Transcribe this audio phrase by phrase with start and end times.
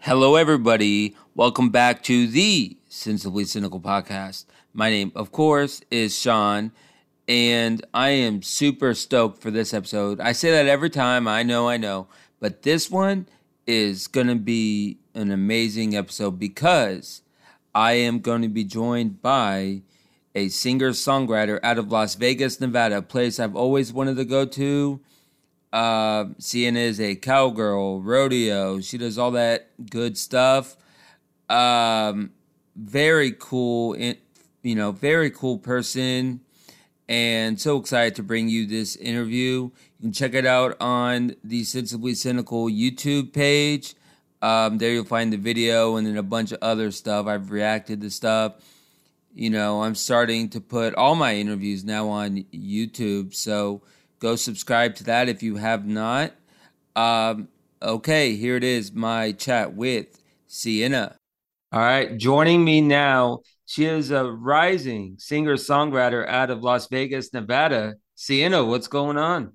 [0.00, 1.14] Hello, everybody.
[1.34, 4.46] Welcome back to the Sensibly Cynical podcast.
[4.72, 6.72] My name, of course, is Sean,
[7.26, 10.20] and I am super stoked for this episode.
[10.20, 12.06] I say that every time, I know, I know,
[12.40, 13.26] but this one
[13.66, 17.22] is going to be an amazing episode because
[17.74, 19.82] I am going to be joined by
[20.34, 24.44] a singer songwriter out of Las Vegas, Nevada, a place I've always wanted to go
[24.44, 25.00] to.
[25.72, 28.80] Uh, Sienna is a cowgirl, rodeo.
[28.80, 30.76] She does all that good stuff.
[31.48, 32.32] Um,
[32.76, 36.40] very cool, you know, very cool person.
[37.08, 39.70] And so excited to bring you this interview.
[39.98, 43.94] You can check it out on the Sensibly Cynical YouTube page.
[44.40, 47.26] Um, there you'll find the video and then a bunch of other stuff.
[47.26, 48.54] I've reacted to stuff.
[49.34, 53.34] You know, I'm starting to put all my interviews now on YouTube.
[53.34, 53.82] So
[54.18, 56.32] go subscribe to that if you have not.
[56.94, 57.48] Um,
[57.82, 61.16] okay, here it is my chat with Sienna.
[61.72, 67.32] All right, joining me now, she is a rising singer songwriter out of Las Vegas,
[67.32, 67.94] Nevada.
[68.14, 69.54] Sienna, what's going on?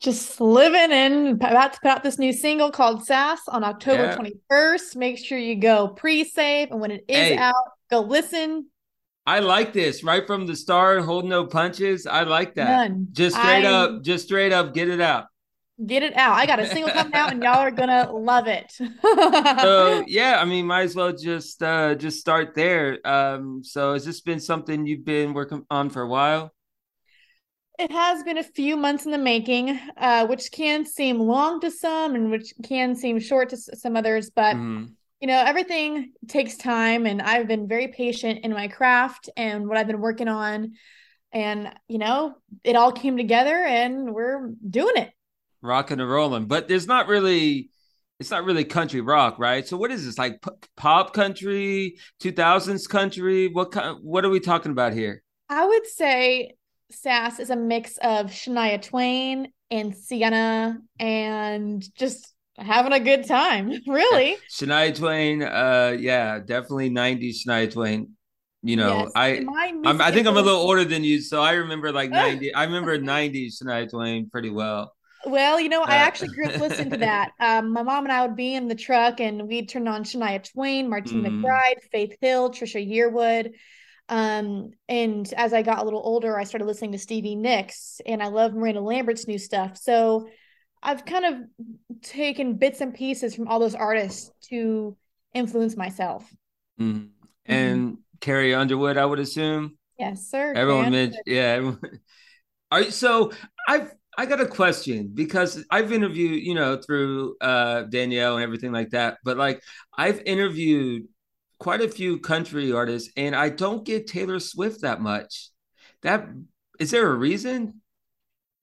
[0.00, 4.16] Just living and about to put out this new single called Sass on October yeah.
[4.16, 4.96] 21st.
[4.96, 6.70] Make sure you go pre save.
[6.70, 7.54] And when it is hey, out,
[7.90, 8.66] go listen.
[9.26, 12.06] I like this right from the start, hold no punches.
[12.06, 12.90] I like that.
[12.90, 13.08] None.
[13.12, 15.26] Just straight I, up, just straight up, get it out
[15.86, 16.34] get it out.
[16.34, 18.70] I got a single coming out, and y'all are gonna love it.
[18.72, 22.98] so yeah, I mean, might as well just uh just start there.
[23.06, 26.52] Um, so has this been something you've been working on for a while?
[27.78, 31.70] It has been a few months in the making, uh, which can seem long to
[31.70, 34.30] some, and which can seem short to some others.
[34.30, 34.92] But mm.
[35.20, 39.78] you know, everything takes time, and I've been very patient in my craft and what
[39.78, 40.72] I've been working on.
[41.32, 42.34] And you know,
[42.64, 45.10] it all came together, and we're doing it
[45.62, 46.46] rocking and rolling.
[46.46, 47.70] But there's not really
[48.20, 49.66] it's not really country rock, right?
[49.66, 53.48] So what is this like p- pop country, 2000s country?
[53.48, 55.22] What kind what are we talking about here?
[55.48, 56.52] I would say
[56.90, 63.72] Sass is a mix of Shania Twain and Sienna and just having a good time,
[63.86, 64.36] really.
[64.50, 68.10] Shania Twain, uh yeah, definitely 90s Shania Twain.
[68.62, 69.12] You know, yes.
[69.16, 69.46] I
[69.86, 72.98] i think I'm a little older than you, so I remember like 90 I remember
[72.98, 74.92] 90s Shania Twain pretty well.
[75.30, 77.32] Well, you know, I uh, actually grew up listening to that.
[77.40, 80.42] Um, my mom and I would be in the truck and we'd turn on Shania
[80.52, 81.40] Twain, Martina mm.
[81.40, 83.52] McBride, Faith Hill, Trisha Yearwood.
[84.08, 88.22] Um, and as I got a little older, I started listening to Stevie Nicks and
[88.22, 89.78] I love Miranda Lambert's new stuff.
[89.78, 90.28] So
[90.82, 94.96] I've kind of taken bits and pieces from all those artists to
[95.32, 96.30] influence myself.
[96.80, 97.08] Mm.
[97.46, 97.94] And mm-hmm.
[98.20, 99.78] Carrie Underwood, I would assume.
[99.98, 100.52] Yes, sir.
[100.54, 101.42] Everyone, mentioned, yeah.
[101.42, 102.00] Everyone.
[102.70, 103.32] Are you, so
[103.66, 108.70] I've I got a question because I've interviewed, you know, through uh, Danielle and everything
[108.70, 109.16] like that.
[109.24, 109.62] But like,
[109.96, 111.04] I've interviewed
[111.58, 115.48] quite a few country artists, and I don't get Taylor Swift that much.
[116.02, 116.28] That
[116.78, 117.80] is there a reason?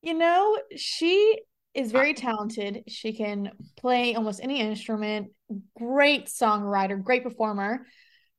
[0.03, 1.39] You know, she
[1.73, 2.83] is very talented.
[2.87, 5.31] She can play almost any instrument.
[5.75, 7.87] Great songwriter, great performer.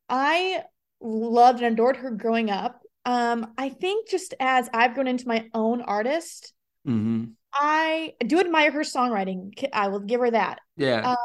[0.09, 0.63] I
[1.01, 2.79] loved and adored her growing up.
[3.05, 6.55] Um, I think just as I've grown into my own artist,
[6.89, 7.25] Mm-hmm.
[7.53, 9.53] I do admire her songwriting.
[9.73, 10.61] I will give her that.
[10.77, 11.11] Yeah.
[11.11, 11.17] Um,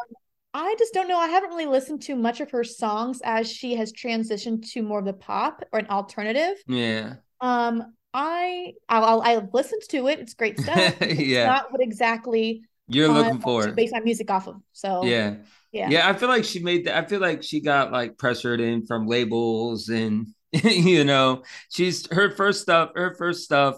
[0.54, 1.18] I just don't know.
[1.18, 5.00] I haven't really listened to much of her songs as she has transitioned to more
[5.00, 6.58] of the pop or an alternative.
[6.68, 7.16] Yeah.
[7.42, 10.20] Um, I I'll, I'll listened to it.
[10.20, 10.96] It's great stuff.
[11.02, 11.48] yeah.
[11.48, 13.72] not what exactly you're looking for.
[13.72, 14.62] Base my music off of.
[14.74, 15.38] So yeah.
[15.72, 15.90] Yeah.
[15.90, 16.08] Yeah.
[16.08, 17.04] I feel like she made that.
[17.04, 22.30] I feel like she got like pressured in from labels and you know she's her
[22.30, 22.92] first stuff.
[22.96, 23.78] Her first stuff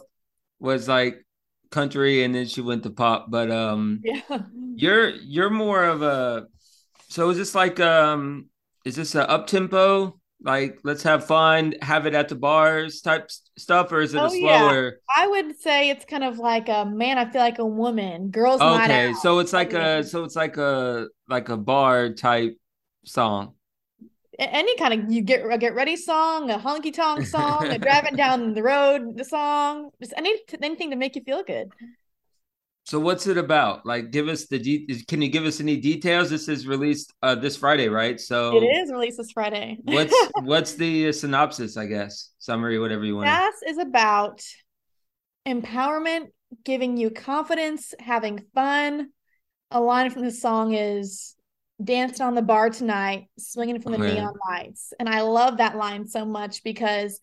[0.59, 1.25] was like
[1.71, 3.27] country and then she went to pop.
[3.29, 4.39] But um yeah.
[4.75, 6.47] you're you're more of a
[7.09, 8.47] so is this like um
[8.85, 13.29] is this a up tempo like let's have fun have it at the bars type
[13.57, 15.23] stuff or is it oh, a slower yeah.
[15.23, 18.61] i would say it's kind of like a man i feel like a woman girls
[18.61, 22.57] okay so it's like a so it's like a like a bar type
[23.06, 23.53] song
[24.39, 28.15] any kind of you get a get ready song, a honky tonk song, a driving
[28.15, 31.71] down the road the song, just any anything to make you feel good.
[32.85, 33.83] So what's it about?
[33.83, 36.29] Like, give us the de- can you give us any details?
[36.29, 38.19] This is released uh, this Friday, right?
[38.19, 39.79] So it is released this Friday.
[39.83, 41.77] what's what's the synopsis?
[41.77, 43.27] I guess summary, whatever you want.
[43.27, 44.43] Sass is about
[45.47, 46.27] empowerment,
[46.63, 49.09] giving you confidence, having fun,
[49.71, 51.34] a line from the song is
[51.83, 54.94] dancing on the bar tonight, swinging from the neon lights.
[55.00, 57.19] And I love that line so much because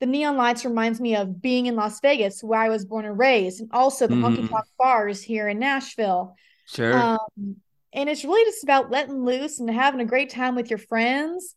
[0.00, 3.18] the neon lights reminds me of being in Las Vegas, where I was born and
[3.18, 4.22] raised, and also the mm.
[4.22, 6.36] honky tonk bars here in Nashville.
[6.66, 6.96] Sure.
[6.96, 7.56] Um,
[7.92, 11.54] and it's really just about letting loose and having a great time with your friends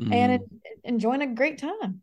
[0.00, 0.12] mm.
[0.12, 0.40] and
[0.84, 2.02] enjoying a great time.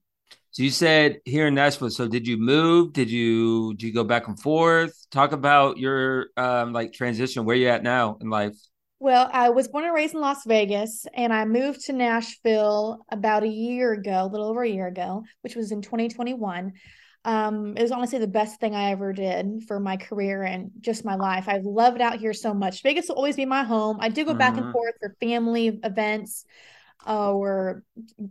[0.52, 1.92] So you said here in Nashville.
[1.92, 2.92] So did you move?
[2.92, 4.92] Did you did you go back and forth?
[5.12, 7.46] Talk about your um like transition.
[7.46, 8.56] Where you at now in life?
[9.00, 13.44] Well, I was born and raised in Las Vegas, and I moved to Nashville about
[13.44, 16.74] a year ago, a little over a year ago, which was in 2021.
[17.24, 21.06] Um, it was honestly the best thing I ever did for my career and just
[21.06, 21.48] my life.
[21.48, 22.82] I've loved out here so much.
[22.82, 23.98] Vegas will always be my home.
[24.00, 24.72] I do go back and mm-hmm.
[24.72, 26.46] forth for family events
[27.06, 27.84] uh, or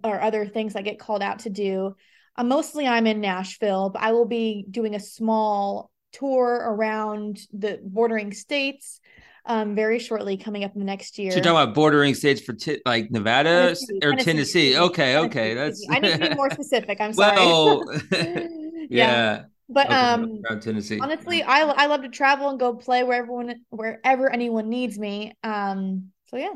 [0.02, 1.94] or other things I get called out to do.
[2.36, 7.78] Uh, mostly I'm in Nashville, but I will be doing a small tour around the
[7.84, 9.00] bordering states
[9.46, 11.30] um, very shortly coming up in the next year.
[11.30, 14.24] So you're talking about bordering states for t- like Nevada Tennessee, or Tennessee.
[14.24, 14.78] Tennessee.
[14.78, 15.86] Okay, okay, that's.
[15.90, 17.00] I need to be more specific.
[17.00, 17.36] I'm sorry.
[17.36, 18.46] Well, yeah.
[18.90, 19.42] yeah.
[19.68, 21.00] But um, around Tennessee.
[21.00, 25.36] Honestly, I I love to travel and go play wherever wherever anyone needs me.
[25.42, 26.54] Um, so yeah.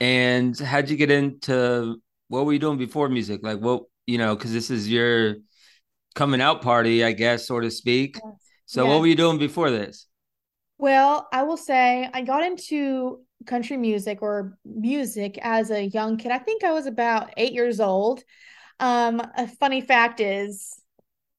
[0.00, 3.42] And how'd you get into what were you doing before music?
[3.42, 5.36] Like what you know, because this is your
[6.14, 8.16] coming out party, I guess, so to speak.
[8.16, 8.34] Yes.
[8.66, 8.90] So yes.
[8.90, 10.07] what were you doing before this?
[10.78, 16.30] Well, I will say I got into country music or music as a young kid.
[16.30, 18.22] I think I was about eight years old.
[18.80, 20.80] Um, a funny fact is,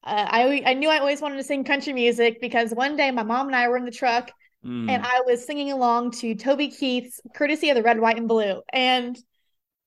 [0.04, 3.24] uh, I I knew I always wanted to sing country music because one day my
[3.24, 4.32] mom and I were in the truck
[4.66, 4.90] mm.
[4.90, 8.62] and I was singing along to Toby Keith's "Courtesy of the Red, White, and Blue,"
[8.74, 9.18] and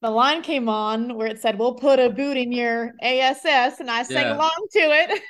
[0.03, 3.79] the line came on where it said, We'll put a boot in your ASS.
[3.79, 4.37] And I sang yeah.
[4.37, 5.23] along to it.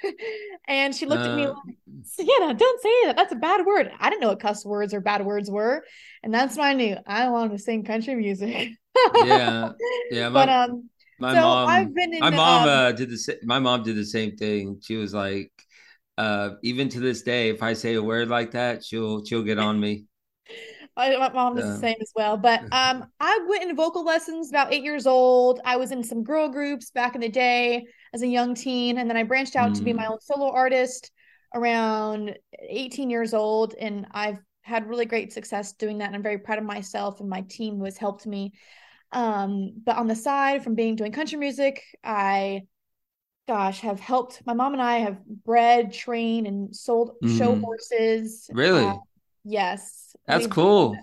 [0.68, 3.16] and she looked uh, at me uh, like, Sienna, don't say that.
[3.16, 3.90] That's a bad word.
[3.98, 5.84] I didn't know what cuss words or bad words were.
[6.22, 8.70] And that's when I knew I wanted to sing country music.
[9.16, 9.72] yeah.
[10.10, 10.28] Yeah.
[10.28, 13.38] My, but, um, my so mom, I've been in, my mom um, uh, did the
[13.44, 14.80] my mom did the same thing.
[14.82, 15.52] She was like,
[16.18, 19.58] uh, even to this day, if I say a word like that, she'll she'll get
[19.58, 20.04] on me.
[20.94, 21.70] My, my mom is yeah.
[21.70, 22.36] the same as well.
[22.36, 25.58] But um, I went in vocal lessons about eight years old.
[25.64, 29.08] I was in some girl groups back in the day as a young teen, and
[29.08, 29.76] then I branched out mm.
[29.76, 30.10] to be my mm.
[30.10, 31.10] own solo artist
[31.54, 36.06] around 18 years old, and I've had really great success doing that.
[36.06, 38.52] And I'm very proud of myself and my team who has helped me.
[39.10, 42.62] Um, but on the side, from being doing country music, I
[43.48, 47.36] gosh, have helped my mom and I have bred, trained, and sold mm.
[47.36, 48.48] show horses.
[48.52, 48.84] Really?
[48.84, 48.96] Uh,
[49.44, 50.14] yes.
[50.26, 50.96] That's cool.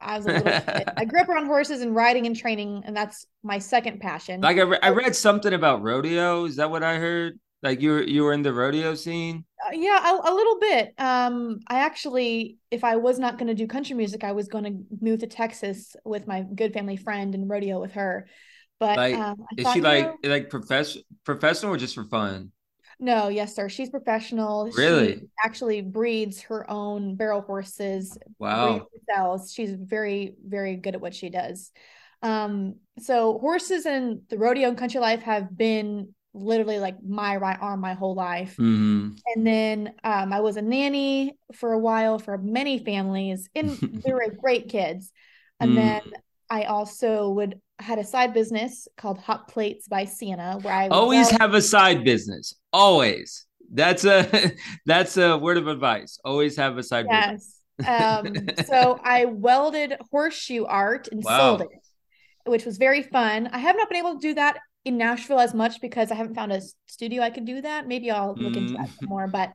[0.00, 0.88] I was a little kid.
[0.96, 4.40] I grew up around horses and riding and training, and that's my second passion.
[4.40, 6.44] Like I, re- I read something about rodeo.
[6.44, 7.38] Is that what I heard?
[7.62, 9.44] Like you were you were in the rodeo scene?
[9.66, 10.94] Uh, yeah, a, a, little bit.
[10.98, 14.64] Um, I actually, if I was not going to do country music, I was going
[14.64, 18.28] to move to Texas with my good family friend and rodeo with her.
[18.78, 22.52] But like, um, is thought, she like know, like professional professional or just for fun?
[22.98, 23.68] No, yes, sir.
[23.68, 24.70] She's professional.
[24.76, 25.16] Really?
[25.16, 28.16] She actually breeds her own barrel horses.
[28.38, 28.86] Wow.
[29.08, 29.52] Cells.
[29.52, 31.72] She's very, very good at what she does.
[32.22, 37.58] Um, so horses and the rodeo and country life have been literally like my right
[37.60, 38.52] arm my whole life.
[38.52, 39.10] Mm-hmm.
[39.34, 43.70] And then um, I was a nanny for a while for many families, and
[44.04, 45.12] they were great kids.
[45.60, 45.76] And mm.
[45.76, 46.02] then
[46.50, 51.30] I also would had a side business called Hot Plates by Sienna, where I always
[51.30, 52.54] have a side business.
[52.72, 53.46] Always.
[53.72, 54.52] That's a
[54.86, 56.18] that's a word of advice.
[56.24, 57.60] Always have a side yes.
[57.78, 57.88] business.
[57.88, 61.58] um, so I welded horseshoe art and wow.
[61.58, 63.48] sold it, which was very fun.
[63.52, 66.36] I have not been able to do that in Nashville as much because I haven't
[66.36, 67.88] found a studio I can do that.
[67.88, 68.56] Maybe I'll look mm.
[68.56, 69.08] into that mm.
[69.08, 69.26] more.
[69.26, 69.50] But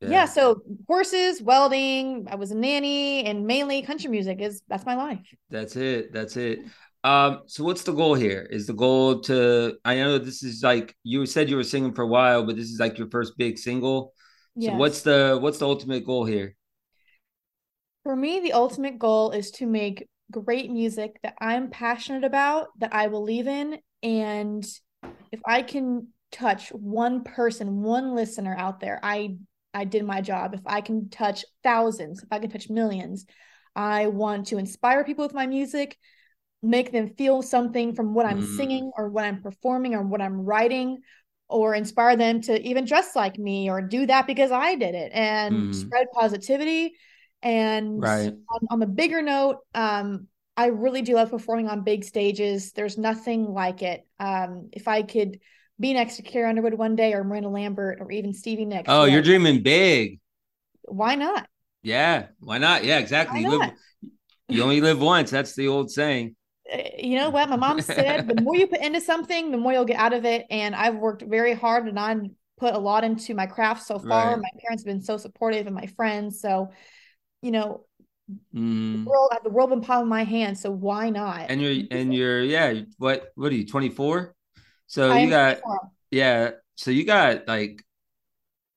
[0.00, 0.10] yeah.
[0.10, 2.28] yeah, so horses, welding.
[2.30, 5.26] I was a nanny, and mainly country music is that's my life.
[5.50, 6.12] That's it.
[6.12, 6.60] That's it.
[7.02, 8.46] Um, so what's the goal here?
[8.48, 12.02] Is the goal to I know this is like you said you were singing for
[12.02, 14.12] a while, but this is like your first big single.
[14.56, 14.78] So yes.
[14.78, 16.54] what's the what's the ultimate goal here?
[18.04, 22.94] For me, the ultimate goal is to make great music that I'm passionate about, that
[22.94, 24.64] I believe in, and
[25.32, 29.36] if I can touch one person, one listener out there, I
[29.72, 30.54] I did my job.
[30.54, 33.26] If I can touch thousands, if I can touch millions,
[33.74, 35.98] I want to inspire people with my music
[36.64, 38.56] make them feel something from what I'm mm.
[38.56, 41.02] singing or what I'm performing or what I'm writing
[41.48, 45.12] or inspire them to even dress like me or do that because I did it
[45.12, 45.74] and mm.
[45.74, 46.94] spread positivity.
[47.42, 48.32] And right.
[48.32, 52.72] on, on the bigger note, um, I really do love performing on big stages.
[52.72, 54.06] There's nothing like it.
[54.20, 55.40] Um, if I could
[55.80, 58.86] be next to Carrie Underwood one day or Miranda Lambert or even Stevie Nicks.
[58.88, 60.20] Oh, you're dreaming big.
[60.82, 61.48] Why not?
[61.82, 62.84] Yeah, why not?
[62.84, 63.40] Yeah, exactly.
[63.40, 63.70] You live,
[64.48, 65.30] you only live once.
[65.30, 66.36] That's the old saying.
[66.70, 68.28] Eh, you know what my mom said?
[68.28, 70.46] the more you put into something, the more you'll get out of it.
[70.50, 72.16] And I've worked very hard, and I
[72.58, 74.30] put a lot into my craft so far.
[74.30, 74.38] Right.
[74.38, 76.40] My parents have been so supportive, and my friends.
[76.40, 76.70] So,
[77.42, 77.84] you know,
[78.54, 79.04] mm.
[79.04, 80.58] the world the world in palm of my hand.
[80.58, 81.46] So why not?
[81.50, 82.82] And you're and you're yeah.
[82.98, 83.66] What what are you?
[83.66, 84.34] Twenty four.
[84.86, 85.90] So I you got 24.
[86.10, 86.50] yeah.
[86.76, 87.82] So you got like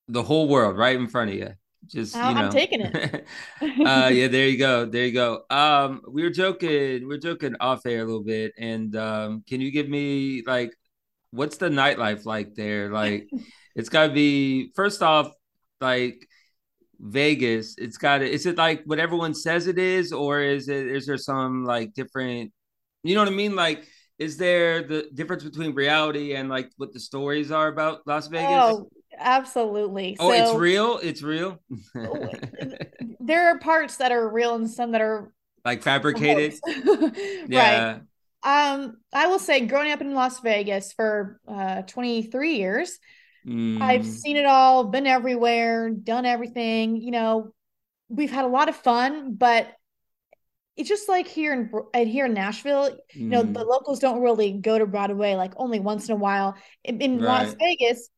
[0.08, 1.50] the whole world right in front of you.
[1.86, 3.26] Just you know, I'm taking it.
[3.62, 5.44] uh, yeah, there you go, there you go.
[5.48, 9.60] Um, we were joking, we are joking off air a little bit, and um, can
[9.60, 10.74] you give me like,
[11.30, 12.90] what's the nightlife like there?
[12.90, 13.28] Like,
[13.74, 15.32] it's got to be first off,
[15.80, 16.27] like
[17.00, 17.74] Vegas.
[17.78, 18.30] It's got to.
[18.30, 20.86] Is it like what everyone says it is, or is it?
[20.88, 22.52] Is there some like different?
[23.02, 23.54] You know what I mean?
[23.54, 23.86] Like,
[24.18, 28.48] is there the difference between reality and like what the stories are about Las Vegas?
[28.50, 30.16] Oh, absolutely.
[30.18, 30.98] Oh, so, it's real.
[31.02, 31.62] It's real.
[33.20, 35.32] there are parts that are real and some that are
[35.64, 36.58] like fabricated.
[37.48, 37.98] yeah.
[37.98, 38.02] Right.
[38.42, 42.98] Um, I will say, growing up in Las Vegas for uh, 23 years,
[43.48, 43.80] mm.
[43.80, 46.96] I've seen it all, been everywhere, done everything.
[46.96, 47.52] You know,
[48.08, 49.68] we've had a lot of fun, but
[50.76, 53.66] it's just like here in here in Nashville, you know, the mm.
[53.66, 56.54] locals don't really go to Broadway like only once in a while.
[56.84, 57.46] In, in right.
[57.46, 58.08] Las Vegas,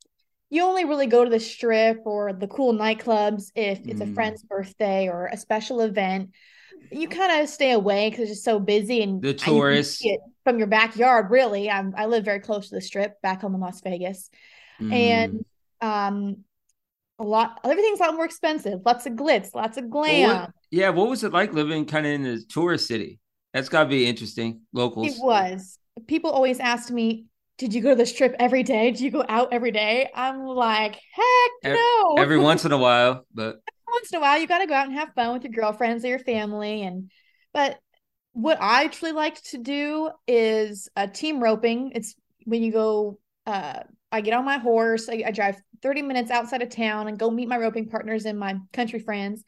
[0.51, 4.11] you only really go to the strip or the cool nightclubs if it's mm.
[4.11, 6.31] a friend's birthday or a special event.
[6.93, 10.05] You kind of stay away because it's just so busy and the tourists
[10.45, 11.31] from your backyard.
[11.31, 14.29] Really, I'm, I live very close to the strip back home in Las Vegas,
[14.81, 14.93] mm.
[14.93, 15.45] and
[15.81, 16.45] um,
[17.19, 18.81] a lot everything's a lot more expensive.
[18.85, 20.29] Lots of glitz, lots of glam.
[20.29, 23.21] Well, what, yeah, what was it like living kind of in a tourist city?
[23.53, 24.63] That's got to be interesting.
[24.73, 25.09] Locals.
[25.09, 25.79] It was.
[26.07, 27.27] People always asked me,
[27.59, 28.91] did you go to the strip every day?
[28.93, 30.09] Do you go out every day?
[30.15, 32.15] I'm like, heck no.
[32.17, 34.75] Every once in a while, but every once in a while, you got to go
[34.75, 36.83] out and have fun with your girlfriends or your family.
[36.83, 37.11] And,
[37.53, 37.79] but
[38.33, 41.93] what I truly like to do is a uh, team roping.
[41.95, 43.81] It's when you go, uh,
[44.13, 47.31] I get on my horse, I, I drive 30 minutes outside of town and go
[47.31, 49.45] meet my roping partners and my country friends.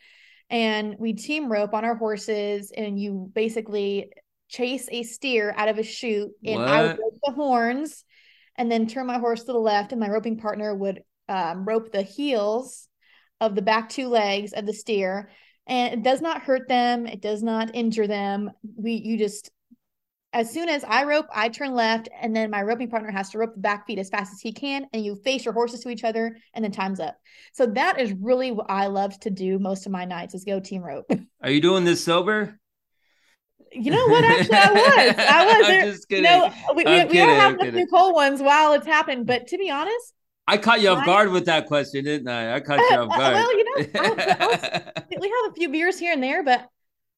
[0.50, 4.12] And we team rope on our horses, and you basically
[4.52, 6.68] chase a steer out of a chute and what?
[6.68, 8.04] I would rope the horns
[8.56, 11.90] and then turn my horse to the left and my roping partner would um, rope
[11.90, 12.86] the heels
[13.40, 15.30] of the back two legs of the steer
[15.66, 19.50] and it does not hurt them it does not injure them we you just
[20.32, 23.38] as soon as I rope, I turn left, and then my roping partner has to
[23.38, 25.90] rope the back feet as fast as he can, and you face your horses to
[25.90, 27.16] each other, and then time's up.
[27.52, 30.58] So that is really what I love to do most of my nights is go
[30.60, 31.10] team rope.
[31.42, 32.58] Are you doing this sober?
[33.72, 34.24] You know what?
[34.24, 35.14] Actually, I was.
[35.18, 35.66] I was.
[35.66, 36.24] I'm just kidding.
[36.24, 39.58] You know, we, we, we don't have the Nicole ones while it's happening, but to
[39.58, 40.14] be honest,
[40.46, 42.56] I caught you off guard with that question, didn't I?
[42.56, 43.34] I caught you off guard.
[43.34, 46.42] well, you know, I was, I was, we have a few beers here and there,
[46.42, 46.68] but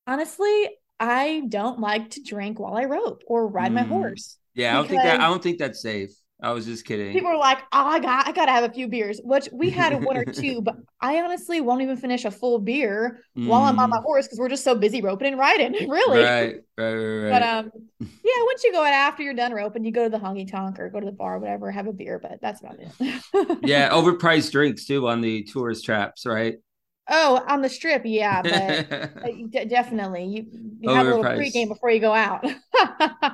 [0.07, 0.69] honestly,
[1.01, 3.77] I don't like to drink while I rope or ride mm.
[3.77, 4.39] my horse.
[4.55, 5.21] Yeah, I don't think that.
[5.21, 6.11] I don't think that's safe.
[6.43, 7.13] I was just kidding.
[7.13, 9.71] People were like, "Oh, I got, I got to have a few beers," which we
[9.71, 13.47] had one or two, but I honestly won't even finish a full beer mm.
[13.47, 14.03] while I'm on my mm.
[14.03, 16.23] horse because we're just so busy roping and riding, really.
[16.23, 17.31] Right, right, right, right.
[17.31, 17.71] But um,
[18.01, 20.79] yeah, once you go out after you're done roping, you go to the honky tonk
[20.79, 22.19] or go to the bar, or whatever, have a beer.
[22.19, 23.59] But that's about it.
[23.63, 26.57] yeah, overpriced drinks too on the tourist traps, right?
[27.09, 30.47] Oh, on the strip, yeah, but d- definitely you,
[30.81, 32.45] you have a little pregame before you go out.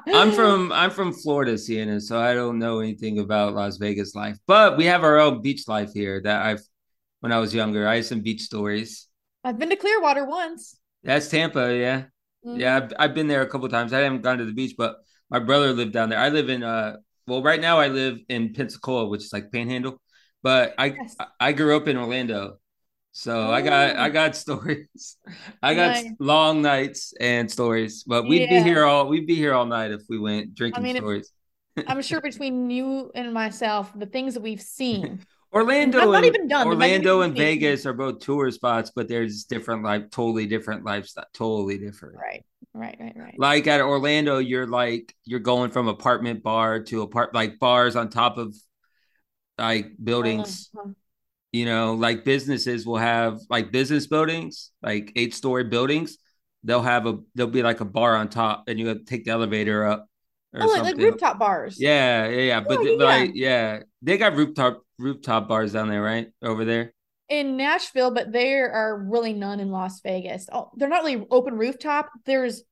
[0.09, 4.37] I'm from I'm from Florida, Sienna, so I don't know anything about Las Vegas life,
[4.47, 6.21] but we have our own beach life here.
[6.21, 6.63] That I've
[7.21, 9.07] when I was younger, I had some beach stories.
[9.45, 10.77] I've been to Clearwater once.
[11.05, 12.05] That's Tampa, yeah,
[12.45, 12.59] mm-hmm.
[12.59, 12.77] yeah.
[12.77, 13.93] I've, I've been there a couple times.
[13.93, 14.97] I haven't gone to the beach, but
[15.31, 16.19] my brother lived down there.
[16.19, 16.97] I live in uh,
[17.29, 20.01] well, right now I live in Pensacola, which is like Panhandle,
[20.43, 21.17] but I yes.
[21.39, 22.57] I grew up in Orlando.
[23.13, 23.51] So oh.
[23.51, 24.13] I got I oh.
[24.13, 25.17] got stories.
[25.63, 26.13] I got nice.
[26.19, 28.05] long nights and stories.
[28.05, 28.63] But we'd yeah.
[28.63, 31.33] be here all we'd be here all night if we went drinking I mean, stories.
[31.87, 35.21] I'm sure between you and myself, the things that we've seen.
[35.53, 40.13] Orlando and, even done, Orlando and Vegas are both tour spots, but there's different like
[40.13, 42.17] totally different lifestyle, totally different.
[42.17, 42.45] Right.
[42.73, 43.35] Right, right, right.
[43.37, 48.11] Like at Orlando, you're like you're going from apartment bar to apart like bars on
[48.11, 48.55] top of
[49.59, 50.71] like buildings.
[50.79, 50.91] Uh-huh
[51.53, 56.19] you know like businesses will have like business buildings like eight story buildings
[56.65, 59.25] they'll have a there'll be like a bar on top and you have to take
[59.25, 60.07] the elevator up
[60.53, 63.05] or oh, like, like, rooftop bars yeah yeah yeah but, oh, yeah.
[63.05, 66.93] like yeah they got rooftop rooftop bars down there right over there
[67.31, 70.49] in Nashville, but there are really none in Las Vegas.
[70.53, 72.11] Oh, they're not really open rooftop.
[72.27, 72.65] There's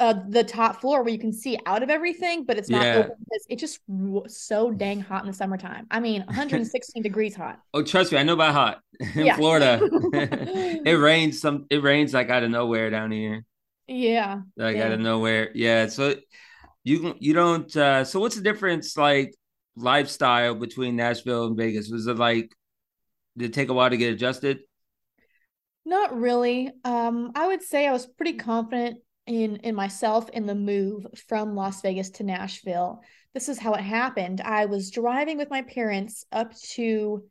[0.00, 2.96] uh, the top floor where you can see out of everything, but it's not Yeah.
[2.98, 3.80] open because it's just
[4.28, 5.86] so dang hot in the summertime.
[5.90, 7.60] I mean, 116 degrees hot.
[7.74, 8.80] Oh, trust me, I know about hot
[9.14, 9.36] in Yeah.
[9.36, 9.78] Florida.
[10.12, 11.66] it rains some.
[11.70, 13.44] It rains like out of nowhere down here,
[13.86, 14.40] Yeah.
[14.56, 14.86] like Yeah.
[14.86, 15.50] out of nowhere.
[15.54, 15.86] Yeah.
[15.88, 16.14] So
[16.84, 17.74] you you don't.
[17.76, 19.34] uh So what's the difference, like
[19.76, 21.90] lifestyle between Nashville and Vegas?
[21.90, 22.50] Was it like
[23.36, 24.60] did it take a while to get adjusted?
[25.84, 26.70] Not really.
[26.84, 28.98] Um, I would say I was pretty confident
[29.30, 33.00] in in myself in the move from Las Vegas to Nashville.
[33.32, 34.40] This is how it happened.
[34.40, 37.24] I was driving with my parents up to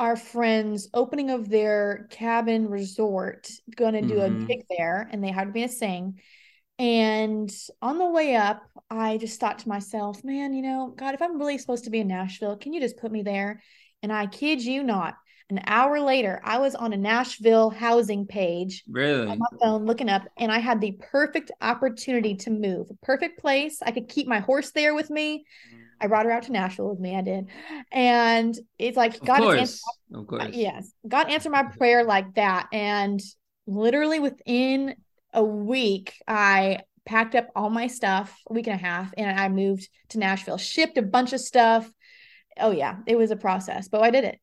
[0.00, 4.42] our friends' opening of their cabin resort, going to do Mhm.
[4.42, 6.20] a gig there, and they had me to sing.
[6.78, 11.22] And on the way up, I just thought to myself, man, you know, God, if
[11.22, 13.62] I'm really supposed to be in Nashville, can you just put me there?
[14.02, 15.16] And I kid you not,
[15.50, 19.28] an hour later, I was on a Nashville housing page Really?
[19.28, 22.88] on my phone looking up, and I had the perfect opportunity to move.
[23.02, 23.82] Perfect place.
[23.82, 25.44] I could keep my horse there with me.
[26.00, 27.14] I brought her out to Nashville with me.
[27.16, 27.48] I did.
[27.92, 30.20] And it's like Of God has answered.
[30.20, 30.48] Of course.
[30.52, 30.92] Yes.
[31.06, 32.68] God answered my prayer like that.
[32.72, 33.20] And
[33.66, 34.94] literally within
[35.34, 39.48] a week, I packed up all my stuff, a week and a half, and I
[39.48, 41.90] moved to Nashville, shipped a bunch of stuff.
[42.58, 44.38] Oh, yeah, it was a process, but I did it.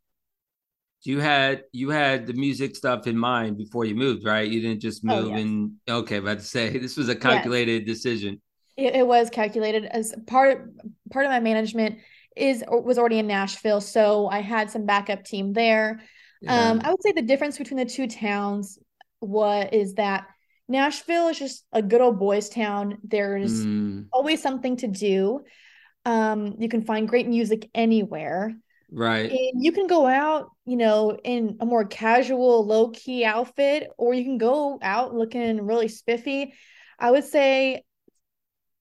[1.04, 4.50] You had you had the music stuff in mind before you moved, right?
[4.50, 5.42] You didn't just Oh, move yes.
[5.42, 8.42] and okay, about to say this was a calculated decision.
[8.75, 10.72] It, it was calculated as part
[11.12, 12.00] part of my management
[12.36, 16.01] is was already in Nashville, so I had some backup team there.
[16.42, 16.51] Yeah.
[16.72, 18.77] Um, I would say the difference between the two towns
[19.20, 20.27] what is that
[20.68, 23.00] Nashville is just a good old boys town.
[23.04, 25.42] There's Mm, always something to do.
[26.06, 28.56] Um, you can find great music anywhere.
[28.91, 29.32] Right.
[29.32, 34.13] And you can go out, you know, in a more casual, low key outfit, or
[34.13, 36.53] you can go out looking really spiffy.
[37.00, 37.84] I would say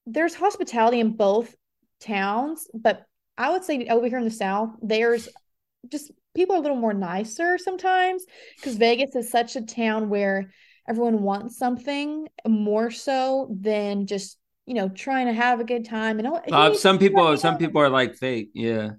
[0.06, 1.54] there's hospitality in both
[2.00, 3.04] towns, but
[3.36, 5.28] I would say over here in the South, there's
[5.88, 8.25] just people are a little more nicer sometimes
[8.56, 10.52] because Vegas is such a town where
[10.88, 16.18] everyone wants something more so than just, you know, trying to have a good time.
[16.18, 18.50] And Uh, some people some people are like fake.
[18.54, 18.90] Yeah.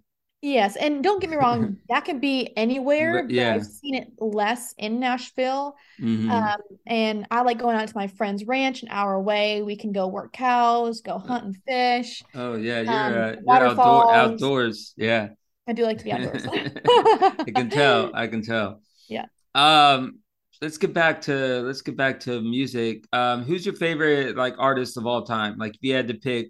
[0.42, 3.56] Yes, and don't get me wrong, that can be anywhere, But yeah.
[3.56, 5.76] I've seen it less in Nashville.
[6.00, 6.30] Mhm.
[6.30, 9.64] Um, and I like going out to my friend's ranch an hour away.
[9.64, 12.24] We can go work cows, go hunt and fish.
[12.36, 14.94] Oh yeah, you're um, uh, you're outdoor outdoors.
[14.96, 15.30] Yeah.
[15.68, 16.46] I do like to be outdoors.
[16.48, 18.12] I can tell.
[18.16, 18.82] I can tell.
[19.10, 19.26] Yeah.
[19.56, 20.20] Um,
[20.62, 23.06] let's get back to let's get back to music.
[23.12, 25.58] Um, who's your favorite like artist of all time?
[25.58, 26.48] Like if you had to pick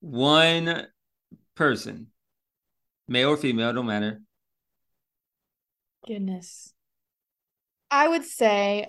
[0.00, 0.86] one
[1.54, 2.08] person,
[3.10, 4.22] male or female, don't matter.
[6.06, 6.72] Goodness.
[7.90, 8.88] I would say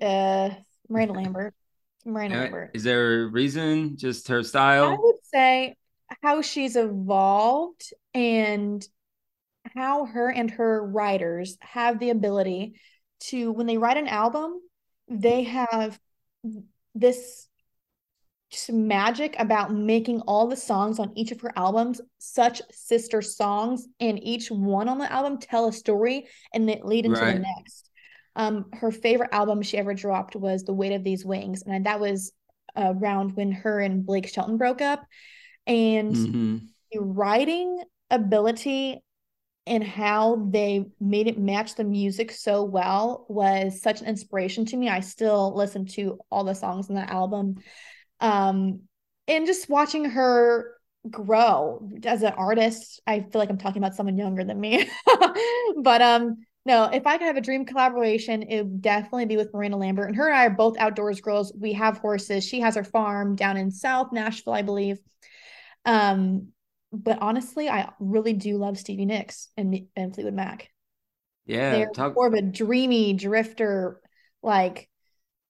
[0.00, 0.50] uh
[0.88, 1.54] Miranda Lambert.
[2.04, 2.70] Miranda Uh, Lambert.
[2.74, 3.96] Is there a reason?
[3.96, 4.86] Just her style?
[4.92, 5.76] I would say
[6.22, 8.86] how she's evolved and
[9.74, 12.74] how her and her writers have the ability
[13.20, 14.60] to, when they write an album,
[15.08, 15.98] they have
[16.94, 17.48] this
[18.70, 24.22] magic about making all the songs on each of her albums such sister songs, and
[24.22, 27.34] each one on the album tell a story and then lead into Right.
[27.34, 27.90] the next.
[28.34, 32.00] Um, her favorite album she ever dropped was The Weight of These Wings, and that
[32.00, 32.32] was
[32.76, 35.04] around when her and Blake Shelton broke up.
[35.66, 36.58] And hmm
[36.92, 39.00] the writing ability
[39.66, 44.76] and how they made it match the music so well was such an inspiration to
[44.76, 44.88] me.
[44.88, 47.56] I still listen to all the songs in that album.
[48.22, 48.82] Um,
[49.28, 50.74] and just watching her
[51.10, 54.88] grow as an artist, I feel like I'm talking about someone younger than me.
[55.82, 59.52] but um, no, if I could have a dream collaboration, it would definitely be with
[59.52, 60.08] Miranda Lambert.
[60.08, 61.52] And her and I are both outdoors girls.
[61.58, 62.44] We have horses.
[62.44, 64.98] She has her farm down in South Nashville, I believe.
[65.84, 66.48] Um,
[66.92, 70.68] but honestly, I really do love Stevie Nicks and, and Fleetwood Mac.
[71.46, 71.72] Yeah.
[71.72, 72.14] They're Talk.
[72.14, 74.00] more of a dreamy drifter,
[74.42, 74.88] like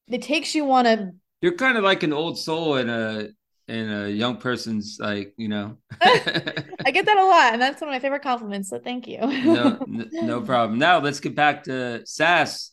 [0.08, 3.28] it takes you on a You're kind of like an old soul in a
[3.68, 5.76] in a young person's like you know.
[6.00, 8.70] I get that a lot, and that's one of my favorite compliments.
[8.70, 9.18] So thank you.
[9.18, 10.78] no, n- no problem.
[10.78, 12.70] Now let's get back to Sass.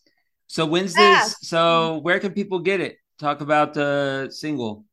[0.48, 1.40] So when's Sass.
[1.40, 1.50] this?
[1.50, 2.98] So where can people get it?
[3.20, 4.86] Talk about the single.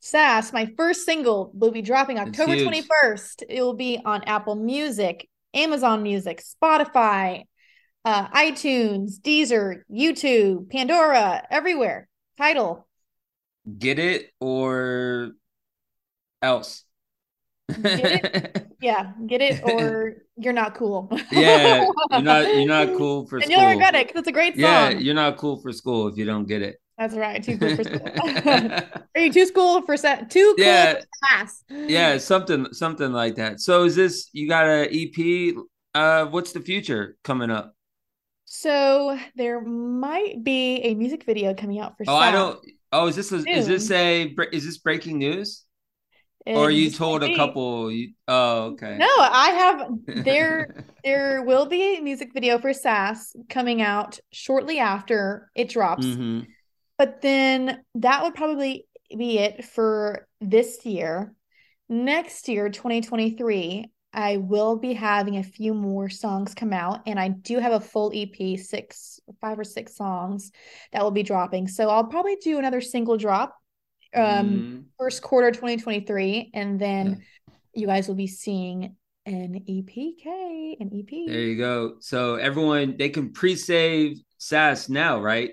[0.00, 3.42] Sass, my first single, will be dropping October 21st.
[3.48, 7.44] It will be on Apple Music, Amazon Music, Spotify,
[8.04, 12.08] uh, iTunes, Deezer, YouTube, Pandora, everywhere.
[12.38, 12.85] Title.
[13.78, 15.32] Get it or
[16.42, 16.84] else.
[17.82, 21.08] Get Yeah, get it or you're not cool.
[21.32, 23.42] yeah, you're not you're not cool for school.
[23.42, 23.60] and school.
[23.62, 24.62] you'll regret it because it's a great song.
[24.62, 26.76] Yeah, you're not cool for school if you don't get it.
[26.98, 27.42] That's right.
[27.42, 28.00] Too cool for school.
[29.14, 30.30] Are you too school for set?
[30.30, 30.94] Too cool yeah.
[30.94, 31.64] for class.
[31.70, 33.60] Yeah, something something like that.
[33.60, 35.56] So is this you got a EP?
[35.94, 37.74] Uh, what's the future coming up?
[38.44, 42.04] So there might be a music video coming out for.
[42.06, 42.64] Oh, I don't.
[42.92, 45.66] Oh, is this a, is this a is this breaking news?
[46.46, 48.96] or you told a couple you, oh okay.
[48.98, 54.78] No i have there there will be a music video for sass coming out shortly
[54.78, 56.06] after it drops.
[56.06, 56.40] Mm-hmm.
[56.98, 61.32] but then that would probably be it for this year.
[61.88, 67.28] Next year 2023 i will be having a few more songs come out and i
[67.28, 70.52] do have a full ep six five or six songs
[70.92, 73.56] that will be dropping so i'll probably do another single drop
[74.14, 74.84] um mm.
[74.98, 77.54] first quarter 2023 and then yeah.
[77.74, 81.26] you guys will be seeing an EPK, an EP.
[81.26, 81.96] There you go.
[81.98, 85.50] So everyone they can pre-save Sass now, right?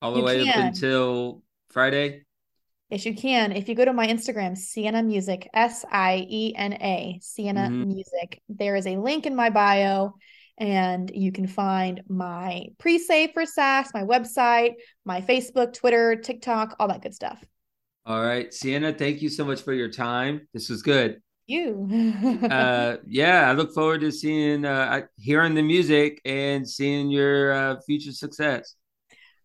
[0.00, 0.48] All the you way can.
[0.48, 2.24] up until Friday.
[2.92, 3.52] Yes, you can.
[3.52, 7.88] If you go to my Instagram, Sienna Music, S I E N A, Sienna mm-hmm.
[7.88, 10.12] Music, there is a link in my bio,
[10.58, 14.74] and you can find my pre save for Sass, my website,
[15.06, 17.42] my Facebook, Twitter, TikTok, all that good stuff.
[18.04, 20.46] All right, Sienna, thank you so much for your time.
[20.52, 21.22] This was good.
[21.46, 21.88] You.
[22.50, 27.76] uh, yeah, I look forward to seeing, uh, hearing the music and seeing your uh,
[27.86, 28.74] future success.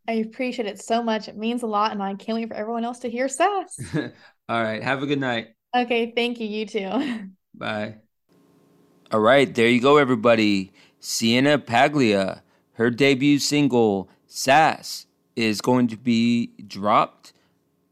[0.08, 1.28] I appreciate it so much.
[1.28, 3.80] It means a lot, and I can't wait for everyone else to hear Sass.
[4.50, 5.50] All right, have a good night.
[5.76, 6.48] Okay, thank you.
[6.48, 7.30] You too.
[7.54, 7.96] Bye.
[9.12, 10.72] All right, there you go, everybody.
[11.00, 12.42] Sienna Paglia,
[12.74, 17.34] her debut single, Sass, is going to be dropped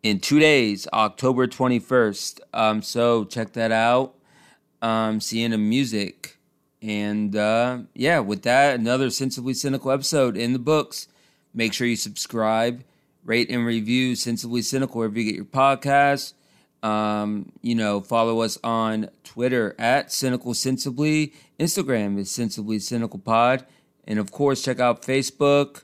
[0.04, 2.39] in two days, October 21st.
[2.54, 4.15] Um, so check that out.
[4.82, 6.38] Um, Sienna Music.
[6.82, 11.08] And uh, yeah, with that, another Sensibly Cynical episode in the books.
[11.55, 12.83] Make sure you subscribe,
[13.23, 16.33] rate, and review Sensibly Cynical wherever you get your podcasts.
[16.83, 21.33] Um, you know, follow us on Twitter at Cynical Sensibly.
[21.59, 23.65] Instagram is Sensibly Cynical Pod.
[24.03, 25.83] And of course, check out Facebook,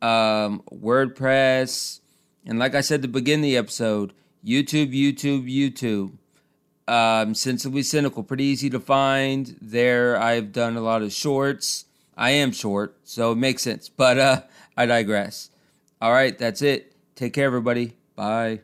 [0.00, 2.00] um, WordPress,
[2.46, 4.12] and like I said to begin the episode,
[4.44, 6.12] YouTube, YouTube, YouTube.
[6.88, 9.56] Um, Sensibly Cynical, pretty easy to find.
[9.60, 11.84] There, I've done a lot of shorts.
[12.16, 13.88] I am short, so it makes sense.
[13.88, 14.42] But uh,
[14.76, 15.50] I digress.
[16.00, 16.94] All right, that's it.
[17.14, 17.96] Take care, everybody.
[18.16, 18.60] Bye.